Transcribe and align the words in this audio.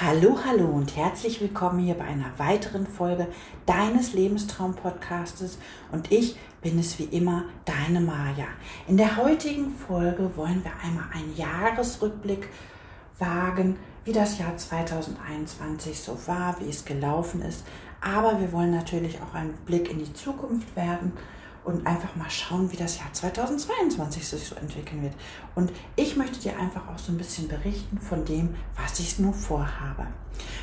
Hallo, 0.00 0.38
hallo 0.46 0.66
und 0.66 0.94
herzlich 0.94 1.40
willkommen 1.40 1.80
hier 1.80 1.94
bei 1.94 2.04
einer 2.04 2.30
weiteren 2.36 2.86
Folge 2.86 3.26
deines 3.66 4.12
Lebenstraum-Podcastes. 4.12 5.58
Und 5.90 6.12
ich 6.12 6.36
bin 6.62 6.78
es 6.78 7.00
wie 7.00 7.06
immer, 7.06 7.46
deine 7.64 8.00
Maja. 8.00 8.46
In 8.86 8.96
der 8.96 9.16
heutigen 9.16 9.72
Folge 9.74 10.36
wollen 10.36 10.62
wir 10.62 10.70
einmal 10.84 11.06
einen 11.12 11.34
Jahresrückblick 11.34 12.48
wagen, 13.18 13.76
wie 14.04 14.12
das 14.12 14.38
Jahr 14.38 14.56
2021 14.56 15.98
so 15.98 16.16
war, 16.26 16.60
wie 16.60 16.68
es 16.68 16.84
gelaufen 16.84 17.42
ist, 17.42 17.66
aber 18.00 18.40
wir 18.40 18.52
wollen 18.52 18.70
natürlich 18.70 19.18
auch 19.20 19.34
einen 19.34 19.54
Blick 19.66 19.90
in 19.90 19.98
die 19.98 20.12
Zukunft 20.12 20.76
werden 20.76 21.12
und 21.68 21.86
einfach 21.86 22.16
mal 22.16 22.30
schauen, 22.30 22.72
wie 22.72 22.78
das 22.78 22.98
Jahr 22.98 23.12
2022 23.12 24.26
sich 24.26 24.42
so 24.42 24.54
entwickeln 24.54 25.02
wird. 25.02 25.12
Und 25.54 25.70
ich 25.96 26.16
möchte 26.16 26.40
dir 26.40 26.58
einfach 26.58 26.88
auch 26.88 26.98
so 26.98 27.12
ein 27.12 27.18
bisschen 27.18 27.46
berichten 27.46 27.98
von 28.00 28.24
dem, 28.24 28.56
was 28.82 28.98
ich 29.00 29.18
nur 29.18 29.34
vorhabe. 29.34 30.06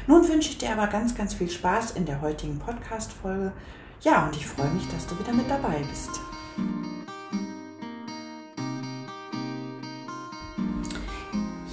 Nun 0.07 0.27
wünsche 0.27 0.49
ich 0.49 0.57
dir 0.57 0.71
aber 0.71 0.87
ganz, 0.87 1.13
ganz 1.13 1.36
viel 1.36 1.49
Spaß 1.49 1.91
in 1.91 2.05
der 2.05 2.21
heutigen 2.21 2.57
Podcast-Folge. 2.57 3.51
Ja, 4.01 4.25
und 4.25 4.36
ich 4.36 4.47
freue 4.47 4.71
mich, 4.71 4.87
dass 4.87 5.05
du 5.05 5.18
wieder 5.19 5.33
mit 5.33 5.47
dabei 5.47 5.83
bist. 5.87 6.10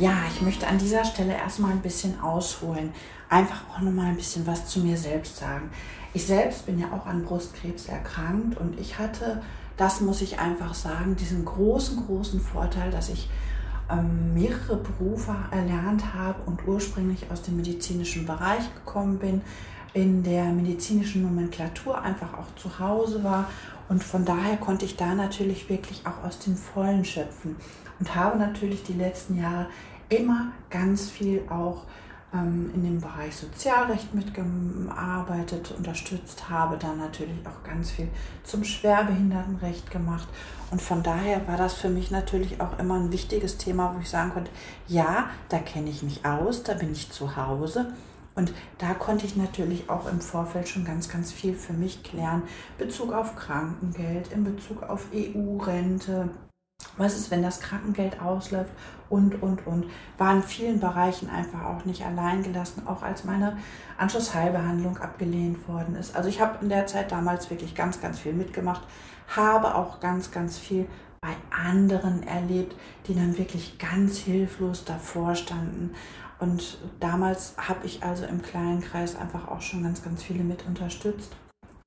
Ja, 0.02 0.24
ich 0.34 0.42
möchte 0.42 0.66
an 0.66 0.78
dieser 0.78 1.04
Stelle 1.04 1.32
erstmal 1.32 1.70
ein 1.70 1.80
bisschen 1.80 2.20
ausholen, 2.20 2.92
einfach 3.28 3.62
auch 3.70 3.80
nochmal 3.80 4.06
ein 4.06 4.16
bisschen 4.16 4.44
was 4.48 4.66
zu 4.66 4.80
mir 4.80 4.96
selbst 4.96 5.36
sagen. 5.36 5.70
Ich 6.12 6.26
selbst 6.26 6.66
bin 6.66 6.80
ja 6.80 6.88
auch 6.92 7.06
an 7.06 7.22
Brustkrebs 7.22 7.86
erkrankt 7.86 8.58
und 8.58 8.80
ich 8.80 8.98
hatte, 8.98 9.40
das 9.76 10.00
muss 10.00 10.20
ich 10.20 10.40
einfach 10.40 10.74
sagen, 10.74 11.14
diesen 11.14 11.44
großen, 11.44 12.04
großen 12.04 12.40
Vorteil, 12.40 12.90
dass 12.90 13.10
ich 13.10 13.30
ähm, 13.88 14.34
mehrere 14.34 14.74
Berufe 14.78 15.36
erlernt 15.52 16.12
habe 16.12 16.42
und 16.46 16.66
ursprünglich 16.66 17.30
aus 17.30 17.42
dem 17.42 17.54
medizinischen 17.54 18.26
Bereich 18.26 18.74
gekommen 18.74 19.20
bin, 19.20 19.40
in 19.94 20.24
der 20.24 20.46
medizinischen 20.46 21.22
Nomenklatur 21.22 22.02
einfach 22.02 22.34
auch 22.34 22.52
zu 22.56 22.80
Hause 22.80 23.22
war 23.22 23.48
und 23.88 24.02
von 24.02 24.24
daher 24.24 24.56
konnte 24.56 24.84
ich 24.84 24.96
da 24.96 25.14
natürlich 25.14 25.68
wirklich 25.68 26.02
auch 26.06 26.26
aus 26.26 26.40
dem 26.40 26.56
Vollen 26.56 27.04
schöpfen 27.04 27.54
und 28.00 28.16
habe 28.16 28.36
natürlich 28.36 28.82
die 28.82 28.94
letzten 28.94 29.40
Jahre 29.40 29.68
immer 30.12 30.52
ganz 30.70 31.10
viel 31.10 31.42
auch 31.48 31.84
ähm, 32.34 32.70
in 32.74 32.82
dem 32.82 33.00
Bereich 33.00 33.36
Sozialrecht 33.36 34.14
mitgearbeitet, 34.14 35.74
unterstützt, 35.76 36.48
habe 36.48 36.76
dann 36.76 36.98
natürlich 36.98 37.38
auch 37.46 37.66
ganz 37.66 37.90
viel 37.90 38.08
zum 38.44 38.64
Schwerbehindertenrecht 38.64 39.90
gemacht. 39.90 40.28
Und 40.70 40.80
von 40.80 41.02
daher 41.02 41.46
war 41.46 41.56
das 41.56 41.74
für 41.74 41.90
mich 41.90 42.10
natürlich 42.10 42.60
auch 42.60 42.78
immer 42.78 42.94
ein 42.94 43.12
wichtiges 43.12 43.58
Thema, 43.58 43.94
wo 43.94 44.00
ich 44.00 44.08
sagen 44.08 44.32
konnte, 44.32 44.50
ja, 44.88 45.28
da 45.48 45.58
kenne 45.58 45.90
ich 45.90 46.02
mich 46.02 46.24
aus, 46.24 46.62
da 46.62 46.74
bin 46.74 46.92
ich 46.92 47.10
zu 47.10 47.36
Hause. 47.36 47.92
Und 48.34 48.54
da 48.78 48.94
konnte 48.94 49.26
ich 49.26 49.36
natürlich 49.36 49.90
auch 49.90 50.10
im 50.10 50.22
Vorfeld 50.22 50.66
schon 50.66 50.86
ganz, 50.86 51.10
ganz 51.10 51.30
viel 51.32 51.54
für 51.54 51.74
mich 51.74 52.02
klären. 52.02 52.44
Bezug 52.78 53.12
auf 53.12 53.36
Krankengeld, 53.36 54.32
in 54.32 54.44
Bezug 54.44 54.82
auf 54.82 55.08
EU-Rente, 55.14 56.30
was 56.96 57.16
ist, 57.16 57.30
wenn 57.30 57.42
das 57.42 57.60
Krankengeld 57.60 58.20
ausläuft 58.20 58.70
und, 59.08 59.42
und, 59.42 59.66
und. 59.66 59.86
War 60.18 60.34
in 60.34 60.42
vielen 60.42 60.80
Bereichen 60.80 61.28
einfach 61.28 61.64
auch 61.64 61.84
nicht 61.84 62.04
allein 62.04 62.42
gelassen, 62.42 62.86
auch 62.86 63.02
als 63.02 63.24
meine 63.24 63.56
Anschlussheilbehandlung 63.98 64.98
abgelehnt 64.98 65.66
worden 65.68 65.96
ist. 65.96 66.16
Also 66.16 66.28
ich 66.28 66.40
habe 66.40 66.58
in 66.62 66.68
der 66.68 66.86
Zeit 66.86 67.12
damals 67.12 67.50
wirklich 67.50 67.74
ganz, 67.74 68.00
ganz 68.00 68.18
viel 68.18 68.32
mitgemacht, 68.32 68.82
habe 69.28 69.74
auch 69.74 70.00
ganz, 70.00 70.30
ganz 70.30 70.58
viel 70.58 70.86
bei 71.20 71.34
anderen 71.50 72.26
erlebt, 72.26 72.74
die 73.06 73.14
dann 73.14 73.38
wirklich 73.38 73.78
ganz 73.78 74.18
hilflos 74.18 74.84
davor 74.84 75.34
standen. 75.34 75.94
Und 76.40 76.78
damals 76.98 77.54
habe 77.56 77.86
ich 77.86 78.02
also 78.02 78.26
im 78.26 78.42
kleinen 78.42 78.80
Kreis 78.80 79.14
einfach 79.14 79.46
auch 79.48 79.60
schon 79.60 79.84
ganz, 79.84 80.02
ganz 80.02 80.22
viele 80.22 80.42
mit 80.42 80.66
unterstützt 80.66 81.36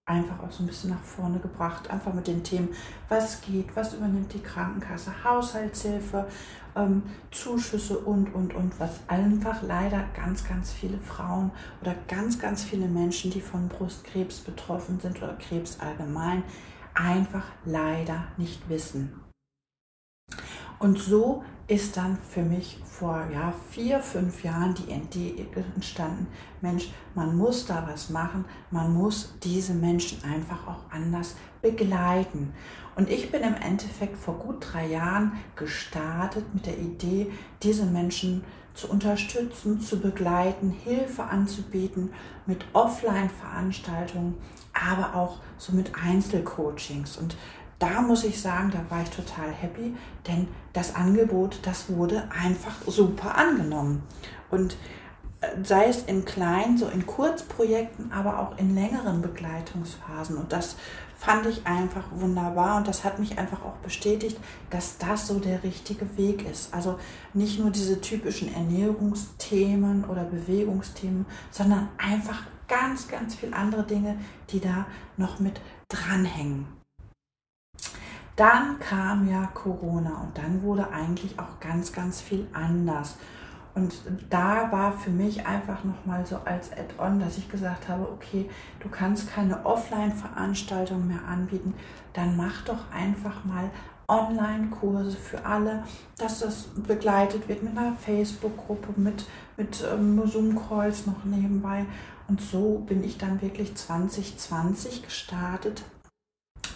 einfach 0.05 0.43
auch 0.43 0.51
so 0.51 0.63
ein 0.63 0.67
bisschen 0.67 0.91
nach 0.91 1.01
vorne 1.01 1.39
gebracht. 1.39 1.89
Einfach 1.89 2.13
mit 2.13 2.27
den 2.27 2.43
Themen, 2.43 2.69
was 3.09 3.41
geht, 3.41 3.75
was 3.75 3.95
übernimmt 3.95 4.33
die 4.33 4.41
Krankenkasse, 4.41 5.11
Haushaltshilfe, 5.23 6.27
ähm, 6.75 7.03
Zuschüsse 7.31 7.97
und, 7.97 8.33
und, 8.35 8.53
und, 8.53 8.79
was 8.79 8.99
einfach 9.07 9.63
leider 9.63 10.05
ganz, 10.15 10.47
ganz 10.47 10.71
viele 10.71 10.99
Frauen 10.99 11.51
oder 11.81 11.95
ganz, 12.07 12.37
ganz 12.39 12.63
viele 12.63 12.87
Menschen, 12.87 13.31
die 13.31 13.41
von 13.41 13.67
Brustkrebs 13.67 14.41
betroffen 14.41 14.99
sind 14.99 15.17
oder 15.17 15.33
Krebs 15.33 15.79
allgemein, 15.79 16.43
einfach 16.93 17.45
leider 17.65 18.27
nicht 18.37 18.69
wissen. 18.69 19.19
Und 20.77 20.99
so 20.99 21.43
ist 21.67 21.97
dann 21.97 22.17
für 22.17 22.43
mich 22.43 22.79
vor 22.83 23.27
ja, 23.33 23.53
vier, 23.71 23.99
fünf 23.99 24.43
Jahren 24.43 24.75
die 24.75 24.91
Idee 24.91 25.45
entstanden, 25.75 26.27
Mensch, 26.61 26.89
man 27.15 27.35
muss 27.35 27.65
da 27.65 27.87
was 27.91 28.09
machen, 28.09 28.45
man 28.71 28.93
muss 28.93 29.33
diese 29.43 29.73
Menschen 29.73 30.23
einfach 30.23 30.67
auch 30.67 30.91
anders 30.91 31.35
begleiten. 31.61 32.53
Und 32.95 33.09
ich 33.09 33.31
bin 33.31 33.41
im 33.41 33.55
Endeffekt 33.55 34.17
vor 34.17 34.35
gut 34.35 34.65
drei 34.71 34.87
Jahren 34.87 35.33
gestartet 35.55 36.45
mit 36.53 36.65
der 36.65 36.77
Idee, 36.77 37.31
diese 37.63 37.85
Menschen 37.85 38.43
zu 38.75 38.89
unterstützen, 38.89 39.79
zu 39.79 39.99
begleiten, 39.99 40.69
Hilfe 40.69 41.23
anzubieten 41.23 42.13
mit 42.45 42.65
Offline-Veranstaltungen, 42.73 44.35
aber 44.73 45.15
auch 45.15 45.39
so 45.57 45.73
mit 45.73 45.91
Einzelcoachings. 45.95 47.17
Und 47.17 47.35
da 47.79 48.01
muss 48.01 48.23
ich 48.23 48.41
sagen, 48.41 48.71
da 48.71 48.79
war 48.93 49.03
ich 49.03 49.09
total 49.09 49.51
happy, 49.51 49.95
denn 50.27 50.47
das 50.73 50.95
Angebot, 50.95 51.59
das 51.63 51.89
wurde 51.89 52.29
einfach 52.31 52.75
super 52.87 53.37
angenommen. 53.37 54.03
Und 54.49 54.77
äh, 55.41 55.47
sei 55.63 55.87
es 55.87 56.03
in 56.03 56.25
kleinen, 56.25 56.77
so 56.77 56.87
in 56.87 57.05
Kurzprojekten, 57.05 58.11
aber 58.11 58.39
auch 58.39 58.57
in 58.57 58.75
längeren 58.75 59.21
Begleitungsphasen. 59.21 60.37
Und 60.37 60.53
das 60.53 60.77
fand 61.17 61.45
ich 61.45 61.65
einfach 61.65 62.03
wunderbar 62.11 62.77
und 62.77 62.87
das 62.87 63.03
hat 63.03 63.19
mich 63.19 63.37
einfach 63.37 63.63
auch 63.63 63.75
bestätigt, 63.77 64.37
dass 64.69 64.97
das 64.97 65.27
so 65.27 65.39
der 65.39 65.63
richtige 65.63 66.17
Weg 66.17 66.47
ist. 66.49 66.73
Also 66.73 66.99
nicht 67.33 67.59
nur 67.59 67.71
diese 67.71 68.01
typischen 68.01 68.53
Ernährungsthemen 68.53 70.05
oder 70.05 70.23
Bewegungsthemen, 70.23 71.25
sondern 71.51 71.89
einfach 71.97 72.43
ganz, 72.67 73.07
ganz 73.07 73.35
viele 73.35 73.55
andere 73.55 73.83
Dinge, 73.83 74.17
die 74.49 74.59
da 74.59 74.85
noch 75.17 75.39
mit 75.39 75.59
dranhängen. 75.89 76.67
Dann 78.35 78.79
kam 78.79 79.29
ja 79.29 79.47
Corona 79.53 80.21
und 80.23 80.37
dann 80.37 80.61
wurde 80.61 80.91
eigentlich 80.91 81.39
auch 81.39 81.59
ganz, 81.61 81.93
ganz 81.93 82.19
viel 82.19 82.47
anders. 82.51 83.15
Und 83.75 83.93
da 84.29 84.71
war 84.71 84.93
für 84.93 85.09
mich 85.09 85.45
einfach 85.45 85.83
nochmal 85.83 86.25
so 86.25 86.37
als 86.45 86.71
Add-on, 86.71 87.19
dass 87.19 87.37
ich 87.37 87.49
gesagt 87.49 87.89
habe, 87.89 88.09
okay, 88.09 88.49
du 88.79 88.89
kannst 88.89 89.29
keine 89.29 89.65
Offline-Veranstaltung 89.65 91.07
mehr 91.07 91.25
anbieten, 91.27 91.73
dann 92.13 92.37
mach 92.37 92.63
doch 92.63 92.91
einfach 92.93 93.43
mal 93.43 93.69
Online-Kurse 94.07 95.17
für 95.17 95.45
alle, 95.45 95.83
dass 96.17 96.39
das 96.39 96.67
begleitet 96.87 97.47
wird 97.49 97.63
mit 97.63 97.77
einer 97.77 97.93
Facebook-Gruppe, 97.93 98.93
mit, 98.97 99.25
mit 99.57 99.83
ähm, 99.91 100.21
Zoom-Calls 100.25 101.05
noch 101.05 101.25
nebenbei. 101.25 101.85
Und 102.27 102.41
so 102.41 102.79
bin 102.87 103.03
ich 103.03 103.17
dann 103.17 103.41
wirklich 103.41 103.75
2020 103.75 105.03
gestartet 105.03 105.83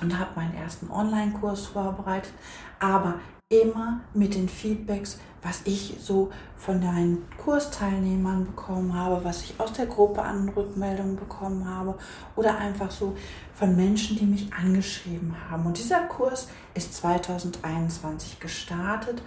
und 0.02 0.18
habe 0.18 0.32
meinen 0.36 0.56
ersten 0.56 0.90
Online-Kurs 0.90 1.68
vorbereitet, 1.68 2.34
aber 2.80 3.16
immer 3.52 4.02
mit 4.14 4.36
den 4.36 4.48
Feedbacks, 4.48 5.20
was 5.42 5.62
ich 5.66 5.98
so 6.00 6.30
von 6.56 6.80
deinen 6.82 7.26
Kursteilnehmern 7.44 8.46
bekommen 8.46 8.94
habe, 8.94 9.24
was 9.24 9.42
ich 9.44 9.60
aus 9.60 9.74
der 9.74 9.88
Gruppe 9.88 10.22
an 10.22 10.50
Rückmeldungen 10.50 11.16
bekommen 11.16 11.68
habe 11.68 11.98
oder 12.36 12.60
einfach 12.60 12.92
so 12.92 13.18
von 13.56 13.76
Menschen, 13.76 14.18
die 14.18 14.26
mich 14.26 14.54
angeschrieben 14.54 15.36
haben. 15.50 15.66
Und 15.66 15.80
dieser 15.80 16.02
Kurs 16.02 16.48
ist 16.76 16.94
2021 16.94 18.40
gestartet, 18.40 19.24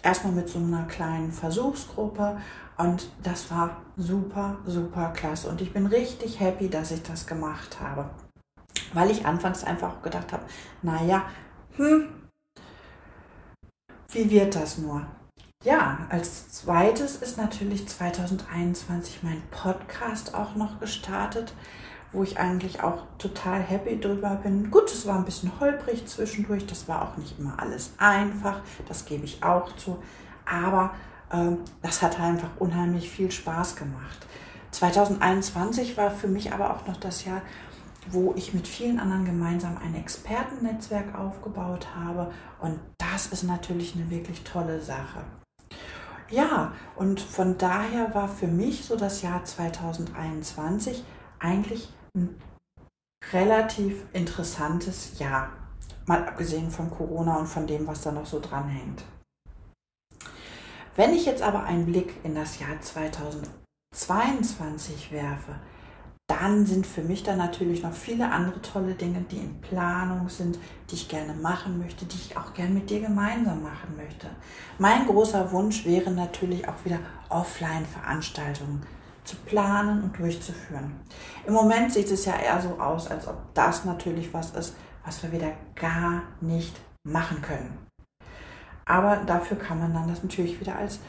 erstmal 0.00 0.34
mit 0.34 0.48
so 0.48 0.60
einer 0.60 0.84
kleinen 0.84 1.32
Versuchsgruppe 1.32 2.36
und 2.78 3.10
das 3.24 3.50
war 3.50 3.78
super, 3.96 4.58
super 4.64 5.12
klasse 5.12 5.48
und 5.48 5.60
ich 5.60 5.72
bin 5.72 5.86
richtig 5.86 6.38
happy, 6.38 6.68
dass 6.68 6.92
ich 6.92 7.02
das 7.02 7.26
gemacht 7.26 7.80
habe 7.80 8.08
weil 8.94 9.10
ich 9.10 9.26
anfangs 9.26 9.64
einfach 9.64 10.02
gedacht 10.02 10.32
habe, 10.32 10.44
naja, 10.82 11.24
hm, 11.76 12.08
wie 14.10 14.30
wird 14.30 14.54
das 14.54 14.78
nur? 14.78 15.06
Ja, 15.64 16.06
als 16.10 16.50
zweites 16.50 17.16
ist 17.16 17.38
natürlich 17.38 17.88
2021 17.88 19.22
mein 19.22 19.42
Podcast 19.50 20.34
auch 20.34 20.54
noch 20.54 20.78
gestartet, 20.78 21.54
wo 22.12 22.22
ich 22.22 22.38
eigentlich 22.38 22.82
auch 22.82 23.02
total 23.18 23.60
happy 23.60 23.98
drüber 23.98 24.40
bin. 24.42 24.70
Gut, 24.70 24.90
es 24.92 25.06
war 25.06 25.16
ein 25.16 25.24
bisschen 25.24 25.58
holprig 25.58 26.06
zwischendurch, 26.06 26.66
das 26.66 26.88
war 26.88 27.02
auch 27.02 27.16
nicht 27.16 27.38
immer 27.38 27.60
alles 27.60 27.92
einfach, 27.98 28.60
das 28.88 29.06
gebe 29.06 29.24
ich 29.24 29.42
auch 29.42 29.74
zu, 29.76 30.02
aber 30.44 30.94
äh, 31.30 31.56
das 31.82 32.00
hat 32.00 32.20
einfach 32.20 32.50
unheimlich 32.58 33.10
viel 33.10 33.30
Spaß 33.30 33.76
gemacht. 33.76 34.26
2021 34.70 35.96
war 35.96 36.10
für 36.10 36.28
mich 36.28 36.52
aber 36.52 36.74
auch 36.74 36.86
noch 36.86 36.96
das 36.96 37.24
Jahr, 37.24 37.42
wo 38.10 38.34
ich 38.36 38.54
mit 38.54 38.68
vielen 38.68 38.98
anderen 38.98 39.24
gemeinsam 39.24 39.76
ein 39.78 39.94
Expertennetzwerk 39.94 41.18
aufgebaut 41.18 41.88
habe. 41.94 42.32
Und 42.60 42.78
das 42.98 43.28
ist 43.28 43.42
natürlich 43.42 43.94
eine 43.94 44.10
wirklich 44.10 44.44
tolle 44.44 44.80
Sache. 44.80 45.24
Ja, 46.30 46.72
und 46.96 47.20
von 47.20 47.56
daher 47.56 48.14
war 48.14 48.28
für 48.28 48.48
mich 48.48 48.84
so 48.84 48.96
das 48.96 49.22
Jahr 49.22 49.44
2021 49.44 51.04
eigentlich 51.38 51.92
ein 52.16 52.40
relativ 53.32 54.04
interessantes 54.12 55.18
Jahr. 55.18 55.50
Mal 56.06 56.26
abgesehen 56.26 56.70
von 56.70 56.90
Corona 56.90 57.36
und 57.36 57.46
von 57.46 57.66
dem, 57.66 57.86
was 57.86 58.02
da 58.02 58.12
noch 58.12 58.26
so 58.26 58.40
dranhängt. 58.40 59.04
Wenn 60.96 61.14
ich 61.14 61.24
jetzt 61.26 61.42
aber 61.42 61.64
einen 61.64 61.86
Blick 61.86 62.14
in 62.24 62.34
das 62.34 62.58
Jahr 62.58 62.80
2022 62.80 65.12
werfe, 65.12 65.60
dann 66.28 66.66
sind 66.66 66.86
für 66.86 67.02
mich 67.02 67.22
da 67.22 67.36
natürlich 67.36 67.82
noch 67.82 67.92
viele 67.92 68.30
andere 68.30 68.60
tolle 68.60 68.94
Dinge, 68.94 69.24
die 69.30 69.38
in 69.38 69.60
Planung 69.60 70.28
sind, 70.28 70.58
die 70.90 70.96
ich 70.96 71.08
gerne 71.08 71.34
machen 71.34 71.78
möchte, 71.78 72.04
die 72.04 72.16
ich 72.16 72.36
auch 72.36 72.52
gerne 72.52 72.74
mit 72.74 72.90
dir 72.90 73.00
gemeinsam 73.00 73.62
machen 73.62 73.96
möchte. 73.96 74.26
Mein 74.78 75.06
großer 75.06 75.52
Wunsch 75.52 75.84
wäre 75.84 76.10
natürlich 76.10 76.68
auch 76.68 76.84
wieder 76.84 76.98
Offline-Veranstaltungen 77.28 78.82
zu 79.22 79.36
planen 79.36 80.02
und 80.02 80.18
durchzuführen. 80.18 81.00
Im 81.46 81.54
Moment 81.54 81.92
sieht 81.92 82.10
es 82.10 82.24
ja 82.24 82.36
eher 82.36 82.60
so 82.60 82.80
aus, 82.80 83.08
als 83.08 83.26
ob 83.26 83.54
das 83.54 83.84
natürlich 83.84 84.32
was 84.34 84.50
ist, 84.50 84.76
was 85.04 85.22
wir 85.22 85.32
wieder 85.32 85.52
gar 85.74 86.22
nicht 86.40 86.76
machen 87.04 87.40
können. 87.40 87.78
Aber 88.84 89.16
dafür 89.26 89.58
kann 89.58 89.80
man 89.80 89.94
dann 89.94 90.08
das 90.08 90.22
natürlich 90.22 90.60
wieder 90.60 90.76
als 90.76 91.00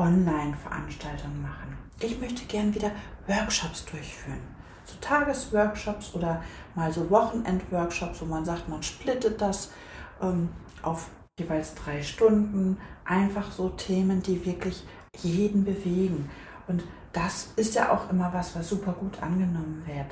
Online-Veranstaltung 0.00 1.42
machen. 1.42 1.76
Ich 2.00 2.20
möchte 2.20 2.44
gern 2.46 2.74
wieder 2.74 2.92
Workshops 3.26 3.84
durchführen. 3.84 4.40
So 4.84 4.94
Tagesworkshops 5.00 6.14
oder 6.14 6.42
mal 6.74 6.92
so 6.92 7.10
Wochenend-Workshops, 7.10 8.20
wo 8.22 8.24
man 8.24 8.44
sagt, 8.44 8.68
man 8.68 8.82
splittet 8.82 9.40
das 9.40 9.70
ähm, 10.22 10.48
auf 10.82 11.10
jeweils 11.38 11.74
drei 11.74 12.02
Stunden. 12.02 12.78
Einfach 13.04 13.52
so 13.52 13.68
Themen, 13.68 14.22
die 14.22 14.44
wirklich 14.46 14.84
jeden 15.18 15.64
bewegen. 15.64 16.30
Und 16.66 16.84
das 17.12 17.52
ist 17.56 17.74
ja 17.74 17.92
auch 17.92 18.10
immer 18.10 18.32
was, 18.32 18.56
was 18.56 18.68
super 18.68 18.92
gut 18.92 19.22
angenommen 19.22 19.82
wird. 19.86 20.06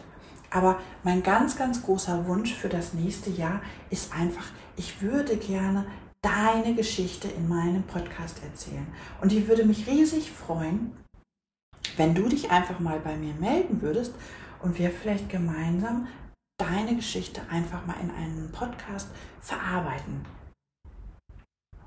Aber 0.50 0.78
mein 1.02 1.22
ganz, 1.22 1.56
ganz 1.56 1.82
großer 1.82 2.26
Wunsch 2.26 2.54
für 2.54 2.68
das 2.68 2.94
nächste 2.94 3.30
Jahr 3.30 3.60
ist 3.90 4.14
einfach, 4.14 4.46
ich 4.76 5.02
würde 5.02 5.36
gerne 5.36 5.86
deine 6.22 6.74
Geschichte 6.74 7.28
in 7.28 7.48
meinem 7.48 7.82
Podcast 7.84 8.42
erzählen. 8.42 8.86
Und 9.20 9.32
ich 9.32 9.46
würde 9.46 9.64
mich 9.64 9.86
riesig 9.86 10.30
freuen, 10.30 10.96
wenn 11.96 12.14
du 12.14 12.28
dich 12.28 12.50
einfach 12.50 12.80
mal 12.80 13.00
bei 13.00 13.16
mir 13.16 13.34
melden 13.34 13.82
würdest 13.82 14.14
und 14.62 14.78
wir 14.78 14.90
vielleicht 14.90 15.28
gemeinsam 15.28 16.08
deine 16.58 16.96
Geschichte 16.96 17.40
einfach 17.50 17.86
mal 17.86 17.96
in 18.02 18.10
einem 18.10 18.50
Podcast 18.50 19.08
verarbeiten. 19.40 20.24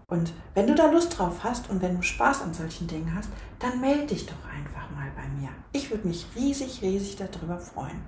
Und 0.10 0.34
wenn 0.54 0.68
du 0.68 0.76
da 0.76 0.92
Lust 0.92 1.18
drauf 1.18 1.44
hast 1.44 1.70
und 1.70 1.82
wenn 1.82 1.96
du 1.96 2.04
Spaß 2.04 2.42
an 2.42 2.54
solchen 2.54 2.88
Dingen 2.88 3.16
hast, 3.16 3.30
dann 3.60 3.80
melde 3.80 4.08
dich 4.08 4.26
doch 4.26 4.46
einfach 4.54 4.90
mal 4.92 5.10
bei 5.16 5.28
mir. 5.40 5.50
Ich 5.72 5.90
würde 5.90 6.08
mich 6.08 6.26
riesig, 6.36 6.82
riesig 6.82 7.16
darüber 7.16 7.58
freuen. 7.60 8.02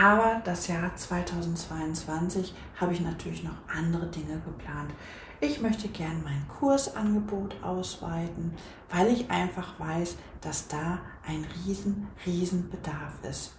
Aber 0.00 0.40
das 0.44 0.68
Jahr 0.68 0.94
2022 0.94 2.54
habe 2.76 2.92
ich 2.92 3.00
natürlich 3.00 3.42
noch 3.42 3.56
andere 3.66 4.06
Dinge 4.06 4.40
geplant. 4.44 4.92
Ich 5.40 5.60
möchte 5.60 5.88
gern 5.88 6.22
mein 6.22 6.46
Kursangebot 6.46 7.56
ausweiten, 7.64 8.54
weil 8.90 9.08
ich 9.08 9.28
einfach 9.28 9.78
weiß, 9.80 10.14
dass 10.40 10.68
da 10.68 11.00
ein 11.26 11.44
riesen, 11.66 12.06
riesen 12.24 12.70
Bedarf 12.70 13.14
ist. 13.28 13.56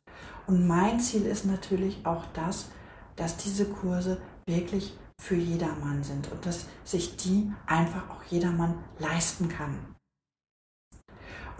Und 0.47 0.65
mein 0.65 1.01
Ziel 1.01 1.25
ist 1.25 1.45
natürlich 1.45 2.05
auch 2.05 2.23
das, 2.33 2.69
dass 3.17 3.35
diese 3.35 3.65
Kurse 3.65 4.21
wirklich 4.45 4.97
für 5.21 5.35
jedermann 5.35 6.03
sind 6.03 6.31
und 6.31 6.45
dass 6.45 6.67
sich 6.85 7.17
die 7.17 7.51
einfach 7.65 8.09
auch 8.09 8.23
jedermann 8.29 8.75
leisten 8.97 9.49
kann. 9.49 9.77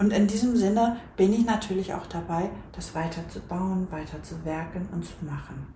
Und 0.00 0.14
in 0.14 0.26
diesem 0.26 0.56
Sinne 0.56 0.96
bin 1.18 1.34
ich 1.34 1.44
natürlich 1.44 1.92
auch 1.92 2.06
dabei, 2.06 2.50
das 2.72 2.94
weiter 2.94 3.28
zu 3.28 3.38
bauen, 3.40 3.86
weiter 3.90 4.22
zu 4.22 4.42
werken 4.46 4.88
und 4.92 5.04
zu 5.04 5.12
machen. 5.20 5.74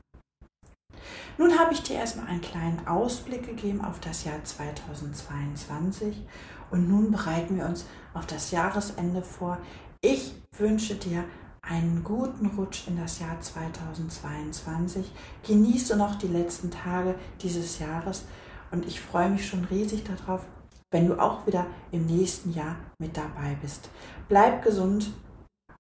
Nun 1.37 1.59
habe 1.59 1.75
ich 1.75 1.83
dir 1.83 1.97
erstmal 1.97 2.29
einen 2.29 2.41
kleinen 2.41 2.87
Ausblick 2.87 3.45
gegeben 3.45 3.85
auf 3.85 4.01
das 4.01 4.25
Jahr 4.25 4.43
2022 4.43 6.27
und 6.71 6.89
nun 6.89 7.11
bereiten 7.11 7.59
wir 7.59 7.67
uns 7.67 7.85
auf 8.15 8.25
das 8.25 8.51
Jahresende 8.51 9.21
vor. 9.21 9.59
Ich 10.01 10.35
wünsche 10.57 10.95
dir 10.95 11.25
einen 11.61 12.03
guten 12.03 12.47
Rutsch 12.47 12.89
in 12.89 12.97
das 12.97 13.19
Jahr 13.19 13.39
2022. 13.39 15.13
Genieße 15.47 15.97
noch 15.99 16.15
die 16.15 16.29
letzten 16.29 16.71
Tage 16.71 17.17
dieses 17.43 17.79
Jahres 17.79 18.25
und 18.71 18.87
ich 18.87 19.03
freue 19.03 19.29
mich 19.29 19.47
schon 19.47 19.65
riesig 19.67 20.05
darauf, 20.05 20.47
wenn 20.95 21.09
du 21.09 21.21
auch 21.21 21.45
wieder 21.45 21.67
im 21.91 22.07
nächsten 22.07 22.53
Jahr 22.53 22.77
mit 23.01 23.17
dabei 23.17 23.59
bist. 23.61 23.91
Bleib 24.29 24.63
gesund 24.63 25.13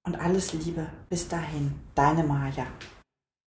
und 0.04 0.16
alles 0.16 0.52
Liebe. 0.52 0.88
Bis 1.08 1.28
dahin, 1.28 1.72
deine 1.94 2.24
Maja. 2.24 2.66